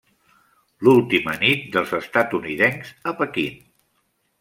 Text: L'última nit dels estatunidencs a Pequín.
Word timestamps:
L'última 0.87 1.35
nit 1.45 1.69
dels 1.77 1.95
estatunidencs 2.01 2.95
a 3.13 3.19
Pequín. 3.23 3.67